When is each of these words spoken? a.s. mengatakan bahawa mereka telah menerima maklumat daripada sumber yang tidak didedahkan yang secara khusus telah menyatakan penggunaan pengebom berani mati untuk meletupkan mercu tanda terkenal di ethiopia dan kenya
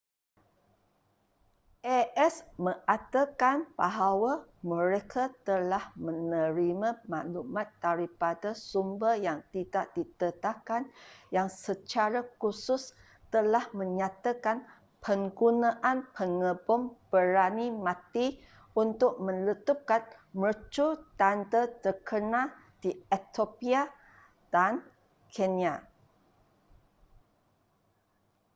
a.s. 1.97 2.35
mengatakan 2.65 3.57
bahawa 3.79 4.33
mereka 4.71 5.23
telah 5.47 5.85
menerima 6.07 6.89
maklumat 7.13 7.67
daripada 7.85 8.49
sumber 8.69 9.13
yang 9.27 9.39
tidak 9.53 9.85
didedahkan 9.95 10.83
yang 11.37 11.47
secara 11.65 12.19
khusus 12.41 12.81
telah 13.33 13.61
menyatakan 13.81 14.57
penggunaan 15.05 15.97
pengebom 16.17 16.81
berani 17.13 17.67
mati 17.85 18.25
untuk 18.83 19.13
meletupkan 19.25 20.01
mercu 20.39 20.87
tanda 21.19 21.61
terkenal 21.85 22.47
di 22.83 22.89
ethiopia 23.17 23.81
dan 24.53 24.73
kenya 25.35 25.75